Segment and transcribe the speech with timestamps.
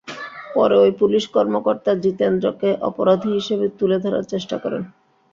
[0.55, 4.83] পরে ওই পুলিশ কর্মকর্তা জিতেন্দ্রকে অপরাধী হিসেবে তুলে ধরার চেষ্টা করেন।